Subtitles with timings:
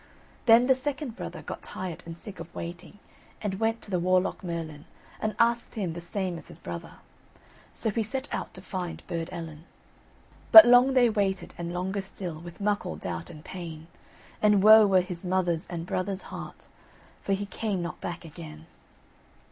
[0.47, 2.97] Then the second brother got tired and sick of waiting,
[3.39, 4.85] and he went to the Warlock Merlin
[5.19, 6.93] and asked him the same as his brother.
[7.71, 9.65] So he set out to find Burd Ellen.
[10.51, 13.85] But long they waited, and longer still, With muckle doubt and pain,
[14.41, 16.65] And woe were his mother's and brother's heart,
[17.21, 18.65] For he came not back again.